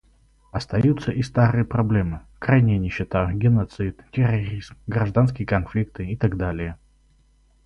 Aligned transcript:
Остаются 0.51 1.11
и 1.11 1.21
старые 1.21 1.63
проблемы: 1.63 2.21
крайняя 2.39 2.79
нищета, 2.79 3.31
геноцид, 3.33 4.03
терроризм, 4.11 4.75
гражданские 4.87 5.45
конфликты, 5.45 6.07
и 6.09 6.17
так 6.17 6.37
далее. 6.37 6.79